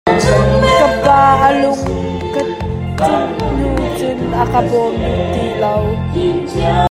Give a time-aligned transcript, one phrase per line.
[0.79, 1.83] Ka pa a lung
[2.99, 3.69] ka cunh hnu
[3.99, 4.95] cun a ka bawm
[5.33, 6.27] duh ti
[6.61, 6.73] lo.